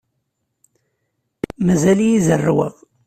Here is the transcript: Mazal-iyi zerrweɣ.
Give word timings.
Mazal-iyi 1.65 2.19
zerrweɣ. 2.25 2.75